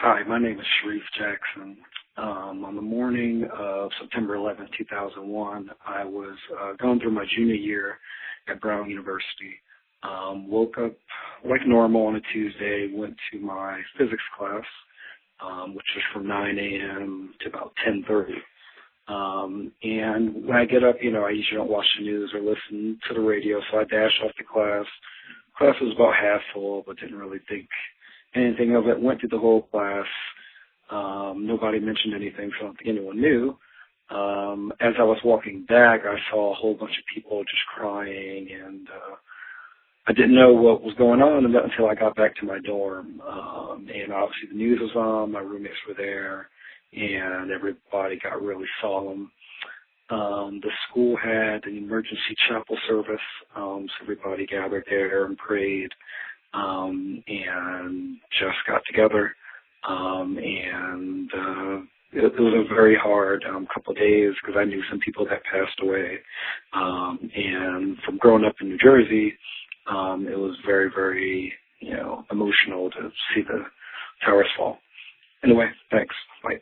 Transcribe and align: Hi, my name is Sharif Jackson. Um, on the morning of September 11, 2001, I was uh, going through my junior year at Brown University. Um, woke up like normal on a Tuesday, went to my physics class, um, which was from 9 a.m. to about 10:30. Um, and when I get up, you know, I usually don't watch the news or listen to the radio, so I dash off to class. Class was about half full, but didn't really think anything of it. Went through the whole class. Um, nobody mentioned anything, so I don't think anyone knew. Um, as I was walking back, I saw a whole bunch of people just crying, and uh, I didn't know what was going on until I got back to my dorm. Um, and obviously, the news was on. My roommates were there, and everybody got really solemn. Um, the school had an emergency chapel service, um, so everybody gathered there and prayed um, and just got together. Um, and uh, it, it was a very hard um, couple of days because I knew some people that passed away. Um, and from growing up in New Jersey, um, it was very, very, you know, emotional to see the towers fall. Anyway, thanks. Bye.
Hi, 0.00 0.22
my 0.28 0.38
name 0.40 0.60
is 0.60 0.66
Sharif 0.82 1.02
Jackson. 1.18 1.78
Um, 2.18 2.66
on 2.66 2.76
the 2.76 2.82
morning 2.82 3.48
of 3.58 3.90
September 4.02 4.36
11, 4.36 4.68
2001, 4.78 5.70
I 5.86 6.04
was 6.04 6.36
uh, 6.60 6.72
going 6.82 7.00
through 7.00 7.12
my 7.12 7.26
junior 7.36 7.54
year 7.56 7.98
at 8.48 8.60
Brown 8.60 8.90
University. 8.90 9.54
Um, 10.04 10.50
woke 10.50 10.78
up 10.78 10.94
like 11.48 11.66
normal 11.66 12.08
on 12.08 12.16
a 12.16 12.20
Tuesday, 12.34 12.90
went 12.94 13.16
to 13.32 13.40
my 13.40 13.80
physics 13.98 14.22
class, 14.38 14.64
um, 15.44 15.74
which 15.76 15.86
was 15.96 16.04
from 16.14 16.28
9 16.28 16.58
a.m. 16.58 17.34
to 17.42 17.48
about 17.50 17.72
10:30. 17.88 18.34
Um, 19.08 19.72
and 19.82 20.46
when 20.46 20.56
I 20.56 20.66
get 20.66 20.84
up, 20.84 20.96
you 21.02 21.12
know, 21.12 21.24
I 21.24 21.30
usually 21.30 21.58
don't 21.58 21.70
watch 21.70 21.86
the 21.98 22.04
news 22.04 22.32
or 22.34 22.40
listen 22.40 22.98
to 23.08 23.14
the 23.14 23.20
radio, 23.20 23.60
so 23.72 23.78
I 23.80 23.84
dash 23.84 24.20
off 24.24 24.32
to 24.38 24.44
class. 24.44 24.86
Class 25.58 25.76
was 25.80 25.94
about 25.94 26.14
half 26.16 26.40
full, 26.54 26.84
but 26.86 26.98
didn't 26.98 27.18
really 27.18 27.40
think 27.48 27.68
anything 28.34 28.76
of 28.76 28.88
it. 28.88 29.00
Went 29.00 29.20
through 29.20 29.30
the 29.30 29.38
whole 29.38 29.62
class. 29.62 30.06
Um, 30.90 31.46
nobody 31.46 31.78
mentioned 31.78 32.14
anything, 32.14 32.50
so 32.52 32.64
I 32.64 32.68
don't 32.68 32.76
think 32.78 32.90
anyone 32.90 33.20
knew. 33.20 33.56
Um, 34.10 34.72
as 34.80 34.94
I 34.98 35.04
was 35.04 35.18
walking 35.24 35.64
back, 35.68 36.00
I 36.04 36.16
saw 36.30 36.50
a 36.52 36.54
whole 36.54 36.74
bunch 36.74 36.98
of 36.98 37.04
people 37.14 37.42
just 37.44 37.62
crying, 37.76 38.48
and 38.52 38.88
uh, 38.88 39.14
I 40.08 40.12
didn't 40.12 40.34
know 40.34 40.52
what 40.52 40.82
was 40.82 40.94
going 40.94 41.22
on 41.22 41.44
until 41.44 41.88
I 41.88 41.94
got 41.94 42.16
back 42.16 42.34
to 42.36 42.46
my 42.46 42.58
dorm. 42.60 43.20
Um, 43.20 43.88
and 43.92 44.12
obviously, 44.12 44.48
the 44.50 44.58
news 44.58 44.80
was 44.80 44.96
on. 44.96 45.32
My 45.32 45.40
roommates 45.40 45.76
were 45.86 45.94
there, 45.94 46.48
and 46.92 47.52
everybody 47.52 48.18
got 48.22 48.42
really 48.42 48.66
solemn. 48.82 49.30
Um, 50.10 50.60
the 50.62 50.70
school 50.90 51.16
had 51.16 51.64
an 51.66 51.76
emergency 51.78 52.34
chapel 52.48 52.76
service, 52.88 53.20
um, 53.54 53.86
so 53.88 54.02
everybody 54.02 54.44
gathered 54.44 54.84
there 54.90 55.26
and 55.26 55.38
prayed 55.38 55.90
um, 56.54 57.22
and 57.26 58.16
just 58.38 58.58
got 58.66 58.82
together. 58.86 59.34
Um, 59.88 60.38
and 60.38 61.30
uh, 61.32 61.76
it, 62.12 62.32
it 62.34 62.40
was 62.40 62.66
a 62.70 62.74
very 62.74 62.96
hard 62.96 63.44
um, 63.48 63.66
couple 63.72 63.92
of 63.92 63.98
days 63.98 64.32
because 64.42 64.58
I 64.58 64.64
knew 64.64 64.82
some 64.90 65.00
people 65.00 65.24
that 65.26 65.42
passed 65.44 65.78
away. 65.82 66.18
Um, 66.72 67.30
and 67.34 67.96
from 68.04 68.18
growing 68.18 68.44
up 68.44 68.56
in 68.60 68.68
New 68.68 68.78
Jersey, 68.78 69.32
um, 69.86 70.26
it 70.30 70.38
was 70.38 70.56
very, 70.66 70.90
very, 70.94 71.52
you 71.80 71.92
know, 71.92 72.24
emotional 72.30 72.90
to 72.90 73.10
see 73.34 73.42
the 73.42 73.64
towers 74.24 74.48
fall. 74.56 74.78
Anyway, 75.42 75.70
thanks. 75.90 76.14
Bye. 76.42 76.60